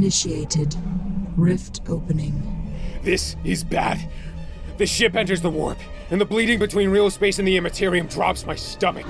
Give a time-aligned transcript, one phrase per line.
[0.00, 0.74] drive initiated.
[1.36, 2.34] Rift opening.
[3.02, 3.98] This is bad.
[4.78, 5.78] The ship enters the warp,
[6.10, 9.06] and the bleeding between real space and the immaterium drops my stomach.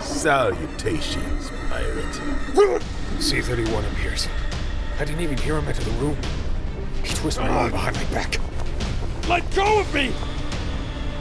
[0.00, 2.82] Salutations, pirate.
[3.20, 4.28] C 31 appears.
[4.98, 6.16] I didn't even hear him enter the room.
[7.02, 8.38] He twists my arm behind my back.
[9.28, 10.12] Let go of me!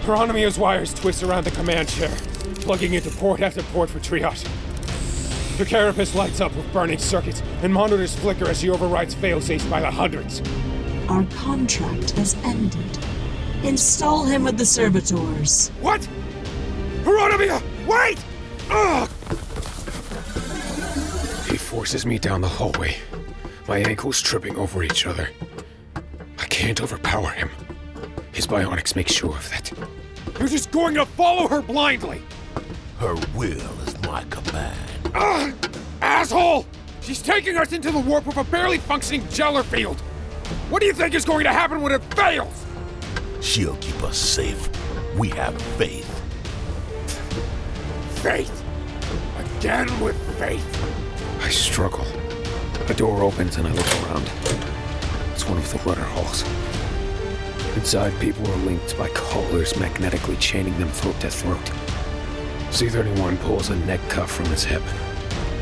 [0.02, 2.12] Heironomyia's wires twist around the command chair,
[2.62, 4.48] plugging into port after port for triage.
[5.58, 9.80] The carapace lights up with burning circuits, and monitors flicker as she overrides failsafes by
[9.80, 10.42] the hundreds.
[11.08, 13.00] Our contract has ended.
[13.64, 15.70] Install him with the servitors.
[15.80, 16.02] What?
[17.04, 17.62] Heironomyia!
[17.88, 18.24] Wait!
[18.70, 19.10] Ugh!
[21.50, 22.98] He forces me down the hallway,
[23.70, 25.30] my ankles tripping over each other.
[26.38, 27.50] I can't overpower him.
[28.34, 29.72] His bionics make sure of that.
[30.38, 32.22] You're just going to follow her blindly!
[33.00, 34.95] Her will is my command.
[35.16, 35.54] Ugh!
[36.02, 36.66] Asshole!
[37.02, 40.00] She's taking us into the warp with a barely functioning Geller field!
[40.70, 42.66] What do you think is going to happen when it fails?
[43.42, 44.70] She'll keep us safe.
[45.18, 46.10] We have faith.
[48.22, 48.64] Faith!
[49.58, 51.42] Again with faith!
[51.42, 52.06] I struggle.
[52.90, 54.30] A door opens and I look around.
[55.34, 56.44] It's one of the rudder halls.
[57.76, 61.72] Inside, people are linked by collars magnetically chaining them throat to throat.
[62.76, 64.84] C31 pulls a neck cuff from his hip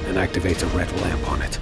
[0.07, 1.59] and activates a red lamp on it.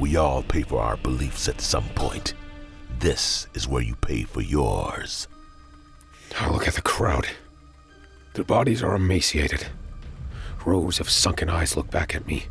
[0.00, 2.34] We all pay for our beliefs at some point.
[2.98, 5.28] This is where you pay for yours.
[6.36, 7.28] I look at the crowd.
[8.34, 9.68] Their bodies are emaciated.
[10.66, 12.48] Rows of sunken eyes look back at me,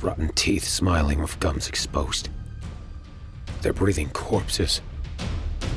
[0.00, 2.30] rotten teeth smiling with gums exposed.
[3.60, 4.80] They're breathing corpses,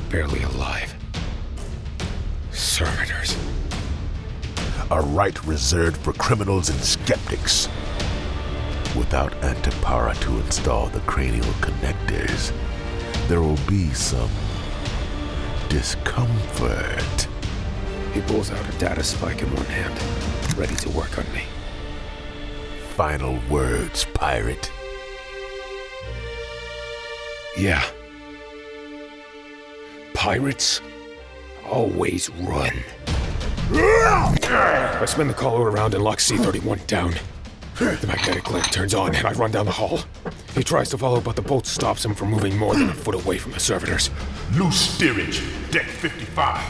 [0.08, 0.94] barely alive.
[2.50, 3.36] Servitors.
[4.90, 7.68] A right reserved for criminals and skeptics.
[8.94, 12.52] Without Antipara to install the cranial connectors,
[13.26, 14.30] there will be some
[15.68, 17.26] discomfort.
[18.12, 21.44] He pulls out a data spike in one hand, ready to work on me.
[22.94, 24.70] Final words, pirate.
[27.56, 27.84] Yeah.
[30.12, 30.80] Pirates
[31.68, 32.84] always run.
[34.54, 37.14] I spin the collar around and lock C31 down.
[37.78, 40.00] The magnetic lamp turns on and I run down the hall.
[40.54, 43.16] He tries to follow, but the bolt stops him from moving more than a foot
[43.16, 44.10] away from the servitors.
[44.54, 45.42] Loose steerage,
[45.72, 46.62] deck 55.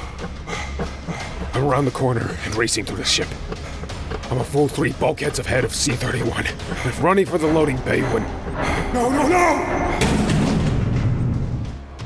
[1.54, 3.28] I'm around the corner and racing through the ship.
[4.30, 8.22] I'm a full three bulkheads ahead of C31, and running for the loading bay when.
[8.94, 9.64] No, no, no!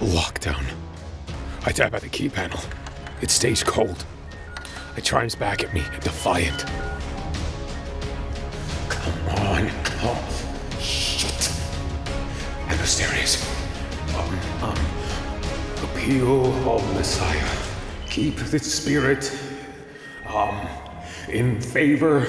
[0.00, 0.64] Lockdown.
[1.64, 2.60] I tap at the key panel.
[3.20, 4.04] It stays cold.
[4.98, 6.64] It chimes back at me, defiant.
[8.88, 9.70] Come on.
[10.02, 11.52] Oh, shit.
[12.66, 13.48] And mysterious.
[14.16, 14.76] Um, um.
[15.84, 18.08] Appeal, Omnissiah.
[18.10, 19.32] Keep the spirit.
[20.34, 20.66] Um,
[21.28, 22.22] in favor.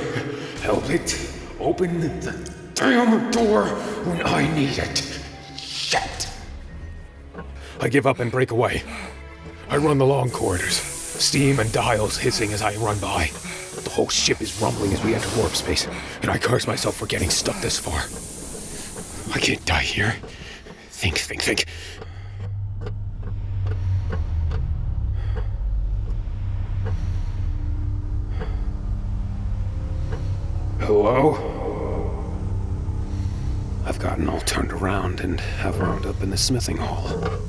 [0.61, 1.17] Help it.
[1.59, 3.65] Open the damn door
[4.05, 5.19] when I need it.
[5.57, 6.29] Shit.
[7.79, 8.83] I give up and break away.
[9.69, 10.79] I run the long corridors,
[11.19, 13.29] steam and dials hissing as I run by.
[13.83, 15.87] The whole ship is rumbling as we enter warp space,
[16.21, 18.01] and I curse myself for getting stuck this far.
[19.35, 20.15] I can't die here.
[20.89, 21.65] Think, think, think.
[30.79, 31.35] Hello?
[33.85, 37.48] I've gotten all turned around and have wound up in the smithing hall.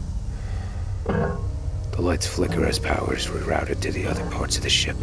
[2.01, 4.97] The lights flicker as power is rerouted to the other parts of the ship.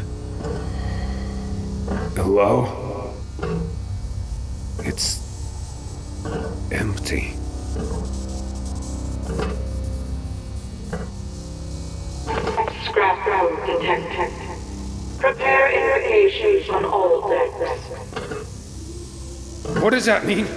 [2.15, 3.13] Hello?
[4.79, 5.19] It's
[6.71, 7.35] empty.
[12.89, 14.31] Scrap road detected.
[15.19, 17.79] Prepare invocations on all decks.
[19.83, 20.47] What does that mean?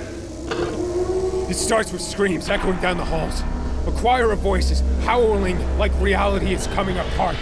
[1.50, 3.42] It starts with screams echoing down the halls.
[3.86, 7.36] A choir of voices howling like reality is coming apart.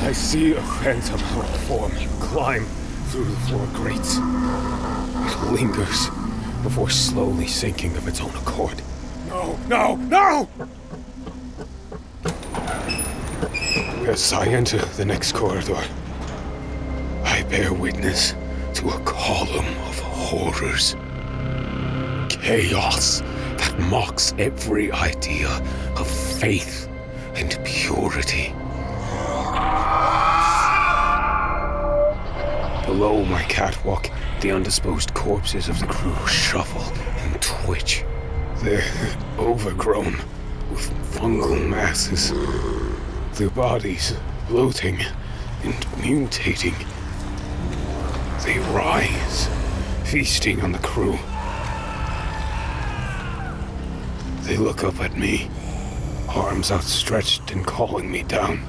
[0.00, 2.64] I see a phantom like form climb
[3.08, 4.16] through the floor grates.
[4.16, 6.08] It lingers
[6.62, 8.80] before slowly sinking of its own accord.
[9.28, 10.48] No, no, no!
[14.08, 15.82] As I enter the next corridor,
[17.24, 18.34] I bear witness
[18.74, 20.96] to a column of horrors.
[22.48, 23.20] Chaos
[23.58, 25.50] that mocks every idea
[25.98, 26.88] of faith
[27.34, 28.54] and purity.
[32.86, 34.10] Below my catwalk
[34.40, 38.06] The undisposed corpses of the crew shuffle and twitch.
[38.62, 40.14] They're overgrown
[40.70, 42.32] with fungal masses.
[43.38, 44.14] Their bodies
[44.48, 45.02] bloating
[45.64, 46.78] and mutating.
[48.42, 49.50] They rise,
[50.04, 51.18] feasting on the crew.
[54.48, 55.50] They look up at me,
[56.26, 58.60] arms outstretched and calling me down.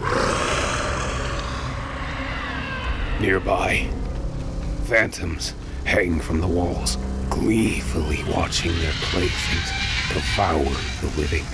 [3.21, 3.87] Nearby,
[4.83, 5.53] phantoms
[5.85, 6.97] hang from the walls,
[7.29, 9.71] gleefully watching their playthings
[10.09, 10.65] devour
[10.99, 11.45] the living.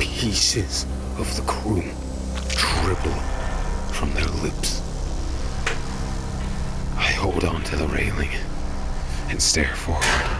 [0.00, 0.84] Pieces
[1.18, 1.84] of the crew
[2.48, 3.20] dribble
[3.92, 4.80] from their lips.
[6.96, 8.30] I hold on to the railing
[9.28, 10.31] and stare forward.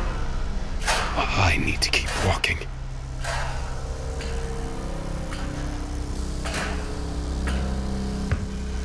[1.52, 2.56] I need to keep walking.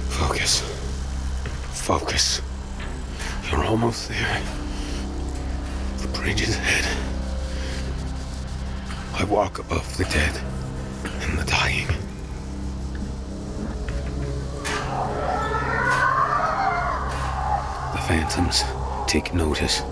[0.09, 0.59] Focus.
[1.71, 2.41] Focus.
[3.49, 4.41] You're almost there.
[5.99, 6.85] The bridge is ahead.
[9.13, 10.37] I walk above the dead
[11.21, 11.87] and the dying.
[17.93, 18.65] The phantoms
[19.09, 19.83] take notice,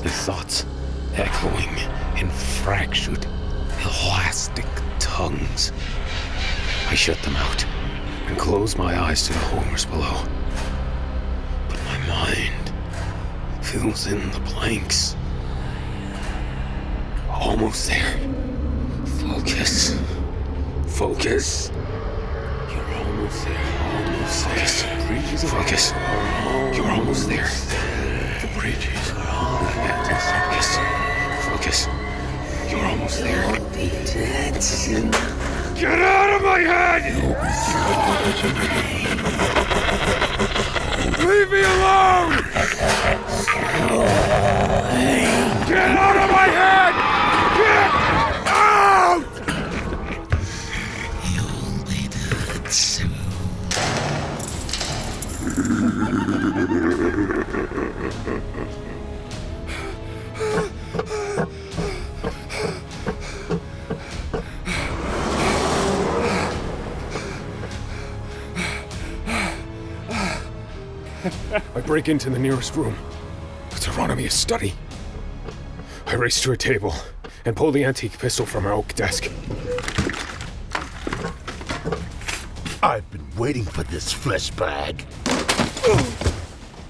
[0.00, 0.66] their thoughts
[1.14, 1.76] echoing
[2.18, 3.26] in fractured,
[3.80, 4.66] elastic
[4.98, 5.72] tongues.
[6.88, 7.64] I shut them out
[8.26, 10.24] and close my eyes to the horrors below.
[11.68, 12.72] But my mind
[13.62, 15.16] fills in the blanks.
[17.30, 18.18] Almost there.
[19.20, 19.98] Focus.
[20.86, 21.70] Focus.
[22.70, 23.58] You're almost there.
[24.06, 25.00] Almost there.
[25.00, 25.50] Focus.
[25.50, 25.92] Focus.
[26.76, 27.48] You're almost there.
[28.40, 30.78] The bridge is Focus.
[31.46, 31.88] Focus.
[32.70, 33.42] You're almost there.
[35.74, 37.02] Get out of my head!
[41.18, 42.36] Leave me alone!
[45.66, 46.94] Get out of my head!
[47.58, 47.90] Get
[56.86, 56.98] out!
[71.92, 72.96] break into the nearest room.
[73.72, 74.72] It's Heironomyia's study.
[76.06, 76.94] I race to a table
[77.44, 79.30] and pull the antique pistol from her oak desk.
[82.82, 85.04] I've been waiting for this flesh bag.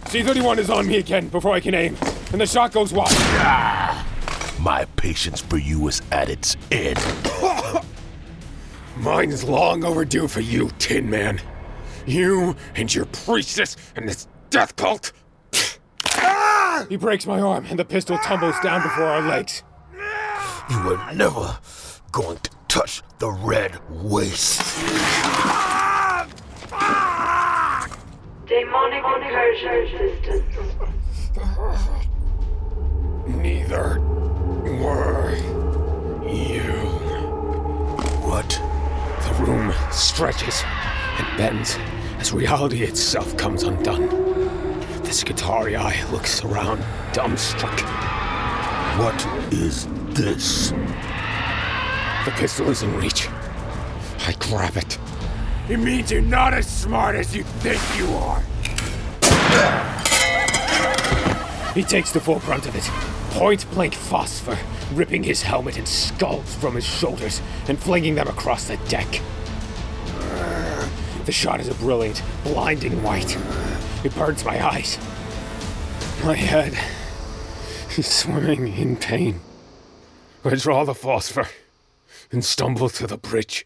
[0.07, 1.97] C-31 is on me again before I can aim,
[2.31, 3.09] and the shot goes wide.
[3.11, 4.07] Ah!
[4.61, 7.01] My patience for you is at its end.
[8.99, 11.41] Mine is long overdue for you, Tin Man.
[12.07, 15.13] You and your priestess and this death cult.
[16.09, 16.87] Ah!
[16.89, 19.63] He breaks my arm, and the pistol tumbles down before our legs.
[20.71, 21.59] You are never
[22.13, 24.61] going to touch the red waste.
[28.47, 30.55] Demonic incursion systems.
[33.27, 34.01] Neither
[34.83, 35.35] were
[36.29, 36.73] you.
[38.29, 38.51] What?
[39.23, 40.63] The room stretches
[41.19, 41.79] and bends
[42.19, 44.32] as reality itself comes undone.
[45.13, 46.79] The Skitarii looks around,
[47.13, 47.83] dumbstruck.
[48.99, 50.71] What is this?
[52.25, 53.29] The pistol is in reach.
[54.27, 54.99] I grab it.
[55.69, 58.41] It means you're not as smart as you think you are.
[61.75, 62.85] He takes the brunt of it.
[63.35, 64.57] Point blank phosphor,
[64.95, 69.21] ripping his helmet and skulls from his shoulders and flinging them across the deck.
[71.27, 73.37] The shot is a brilliant, blinding white.
[74.05, 74.99] It burns my eyes.
[76.25, 76.77] My head
[77.97, 79.41] is swimming in pain.
[80.45, 81.47] I draw the phosphor
[82.33, 83.65] and stumble to the bridge.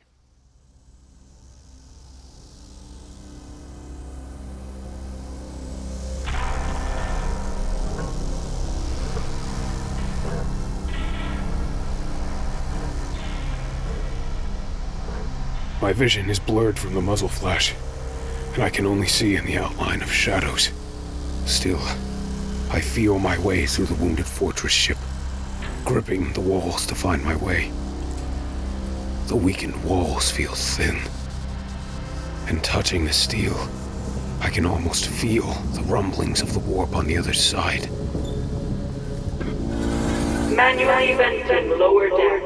[15.81, 17.75] My vision is blurred from the muzzle flash,
[18.58, 20.70] I can only see in the outline of shadows.
[21.44, 21.80] Still,
[22.70, 24.96] I feel my way through the wounded fortress ship,
[25.84, 27.70] gripping the walls to find my way.
[29.26, 30.98] The weakened walls feel thin,
[32.48, 33.56] and touching the steel,
[34.40, 37.90] I can almost feel the rumblings of the warp on the other side.
[40.56, 42.42] Manually venting lower deck.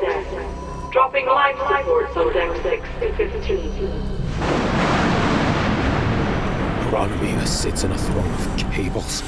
[0.93, 4.20] Dropping life support on deck 6 to 15.
[6.91, 9.23] Hieronymus sits in a throne of cables.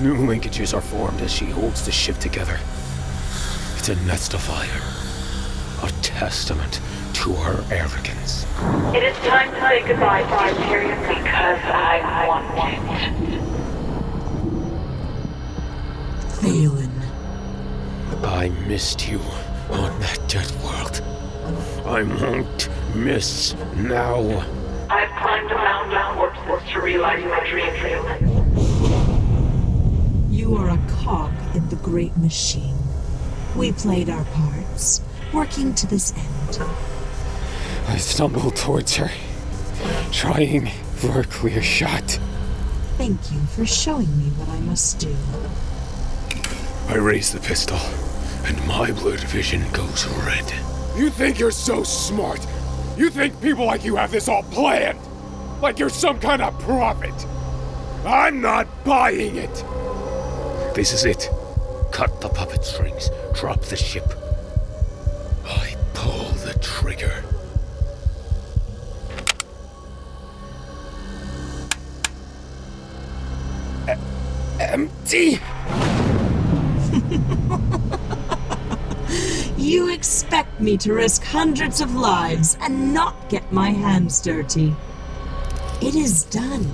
[0.00, 2.58] New linkages are formed as she holds the ship together.
[3.78, 4.82] It's a nest of fire,
[5.82, 6.80] a testament
[7.14, 8.44] to her arrogance.
[8.94, 13.40] It is time to say goodbye to Imperium because I want it.
[16.42, 16.92] Theolen,
[18.22, 19.20] I missed you
[19.70, 21.00] on that dead world.
[21.86, 24.20] I won't miss now.
[24.90, 25.94] I've climbed a mountain
[26.48, 27.74] of to realize my dream.
[30.30, 32.76] you are a cog in the great machine.
[33.56, 35.00] We played our parts,
[35.32, 36.58] working to this end.
[37.88, 39.10] I stumbled towards her,
[40.12, 42.18] trying for a clear shot.
[42.98, 45.14] Thank you for showing me what I must do.
[46.88, 47.78] I raise the pistol,
[48.44, 50.52] and my blurred vision goes red.
[50.96, 52.46] You think you're so smart?
[52.96, 54.98] You think people like you have this all planned?
[55.64, 57.14] Like you're some kind of prophet?
[58.04, 59.64] I'm not buying it!
[60.74, 61.30] This is it.
[61.90, 64.04] Cut the puppet strings, drop the ship.
[65.46, 67.24] I pull the trigger.
[73.88, 73.94] E-
[74.60, 75.40] empty!
[79.56, 84.74] You expect me to risk hundreds of lives and not get my hands dirty.
[85.80, 86.66] It is done.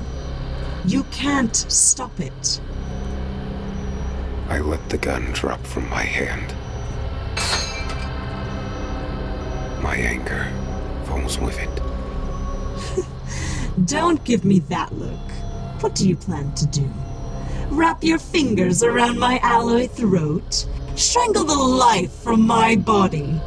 [0.87, 2.61] You can't stop it.
[4.49, 6.55] I let the gun drop from my hand.
[9.83, 10.47] My anger
[11.05, 13.07] falls with it.
[13.87, 15.31] Don't give me that look.
[15.81, 16.91] What do you plan to do?
[17.71, 20.67] Wrap your fingers around my alloy throat?
[20.97, 23.41] Strangle the life from my body?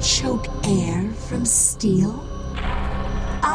[0.00, 2.35] Choke air from steel?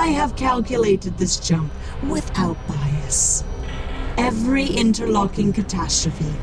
[0.02, 1.72] I have calculated this jump
[2.10, 3.44] without bias.
[4.18, 6.34] Every interlocking catastrophe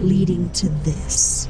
[0.00, 1.48] leading to this.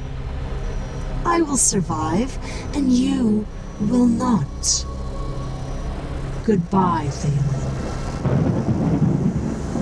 [1.27, 2.39] I will survive,
[2.75, 3.47] and you
[3.79, 4.87] will not.
[6.47, 7.73] Goodbye, Theolen.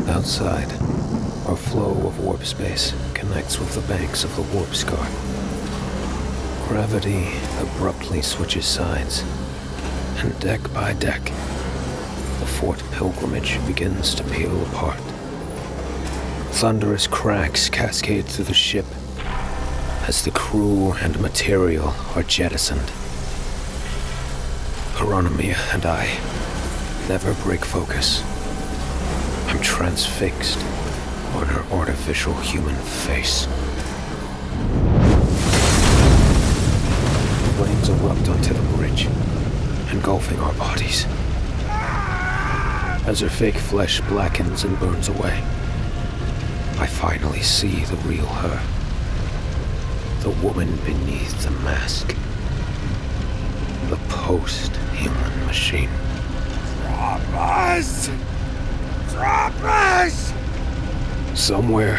[0.09, 0.73] Outside,
[1.47, 5.07] our flow of warp space connects with the banks of the warp scar.
[6.67, 7.29] Gravity
[7.61, 9.23] abruptly switches sides,
[10.17, 11.31] and deck by deck,
[12.39, 15.01] the Fort Pilgrimage begins to peel apart.
[16.53, 18.87] Thunderous cracks cascade through the ship
[20.07, 22.91] as the crew and material are jettisoned.
[24.95, 26.07] Hieronymus and I
[27.09, 28.23] never break focus.
[29.49, 30.59] I'm transfixed
[31.35, 33.47] on her artificial human face.
[37.57, 39.07] Flames erupt onto the bridge,
[39.93, 41.07] engulfing our bodies.
[43.09, 45.43] As her fake flesh blackens and burns away,
[46.79, 48.63] I finally see the real her.
[50.21, 52.15] The woman beneath the mask.
[53.89, 55.89] The post-human machine.
[56.83, 58.11] Drop us!
[59.13, 60.35] Drop us!
[61.35, 61.99] Somewhere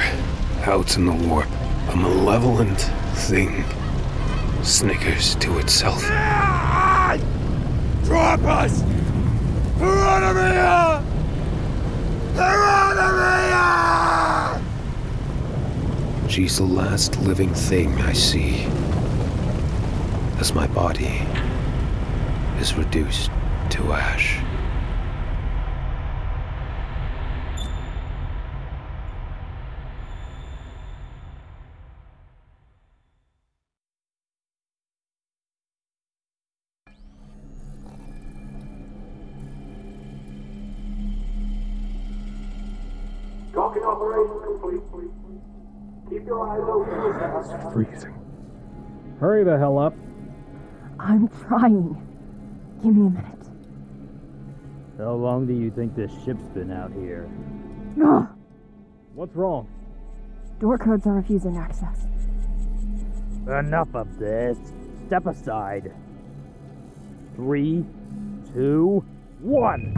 [0.66, 1.50] out in the warp,
[1.90, 2.82] a malevolent
[3.16, 3.66] thing
[4.62, 6.04] snickers to itself.
[6.04, 7.18] Ah!
[8.04, 8.84] Drop us!
[16.30, 18.66] She's the last living thing I see.
[20.40, 21.22] As my body
[22.60, 23.32] is reduced
[23.72, 24.40] to ash.
[47.46, 47.72] Open.
[47.72, 48.16] Freezing.
[49.20, 49.94] Hurry the hell up.
[51.00, 51.96] I'm trying.
[52.84, 53.48] Give me a minute.
[54.98, 57.30] How long do you think this ship's been out here?
[58.04, 58.28] Ugh.
[59.14, 59.68] What's wrong?
[60.60, 62.06] Door codes are refusing access.
[63.48, 64.58] Enough of this.
[65.08, 65.94] Step aside.
[67.36, 67.86] Three,
[68.54, 69.04] two,
[69.40, 69.94] one.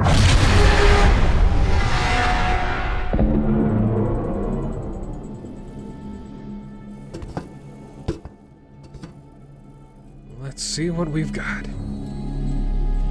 [10.72, 11.66] See what we've got.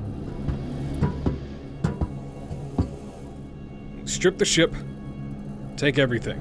[4.05, 4.75] Strip the ship.
[5.77, 6.39] Take everything.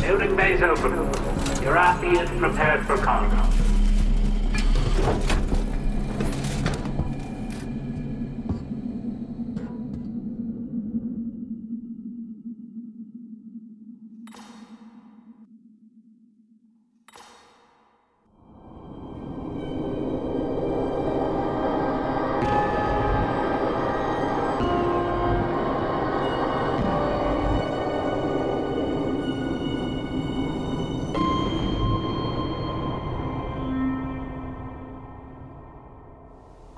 [0.00, 0.92] Building bays open.
[1.62, 3.70] Your RP is prepared for cargo.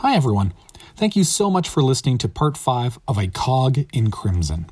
[0.02, 0.52] Hi, everyone.
[0.96, 4.68] Thank you so much for listening to part 5 of A Cog in Crimson.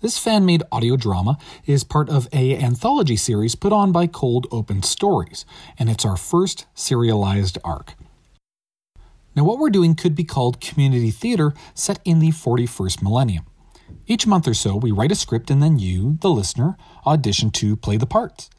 [0.00, 4.46] This fan made audio drama is part of a anthology series put on by Cold
[4.52, 5.44] Open Stories,
[5.76, 7.94] and it's our first serialized arc.
[9.34, 13.46] Now, what we're doing could be called community theater set in the 41st millennium.
[14.06, 17.74] Each month or so, we write a script and then you, the listener, audition to
[17.74, 18.50] play the parts.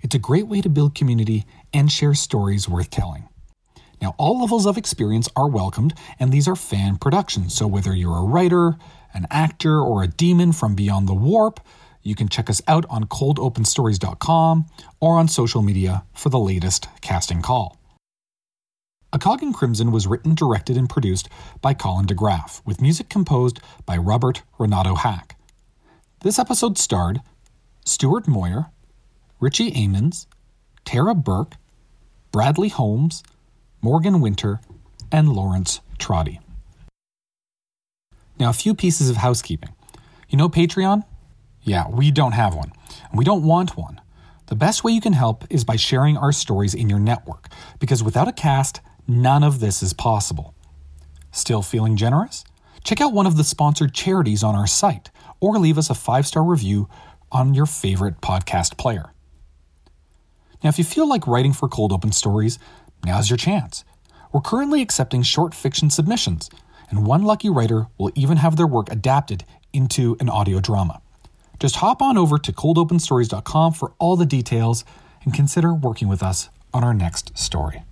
[0.00, 3.28] It's a great way to build community and share stories worth telling.
[4.02, 7.54] Now, all levels of experience are welcomed, and these are fan productions.
[7.54, 8.76] So, whether you're a writer,
[9.14, 11.60] an actor, or a demon from beyond the warp,
[12.02, 14.66] you can check us out on coldopenstories.com
[14.98, 17.78] or on social media for the latest casting call.
[19.12, 21.28] A Cog in Crimson was written, directed, and produced
[21.60, 25.38] by Colin DeGraff, with music composed by Robert Renato Hack.
[26.22, 27.20] This episode starred
[27.84, 28.66] Stuart Moyer,
[29.38, 30.26] Richie Amons,
[30.84, 31.54] Tara Burke,
[32.32, 33.22] Bradley Holmes,
[33.84, 34.60] Morgan Winter,
[35.10, 36.38] and Lawrence Trotty.
[38.38, 39.70] Now, a few pieces of housekeeping.
[40.28, 41.02] You know Patreon?
[41.62, 42.72] Yeah, we don't have one,
[43.10, 44.00] and we don't want one.
[44.46, 47.48] The best way you can help is by sharing our stories in your network,
[47.80, 50.54] because without a cast, none of this is possible.
[51.32, 52.44] Still feeling generous?
[52.84, 56.24] Check out one of the sponsored charities on our site, or leave us a five
[56.28, 56.88] star review
[57.32, 59.12] on your favorite podcast player.
[60.62, 62.60] Now, if you feel like writing for Cold Open Stories,
[63.04, 63.84] now's your chance.
[64.32, 66.50] We're currently accepting short fiction submissions,
[66.90, 71.00] and one lucky writer will even have their work adapted into an audio drama.
[71.58, 74.84] Just hop on over to coldopenstories.com for all the details
[75.24, 77.84] and consider working with us on our next story.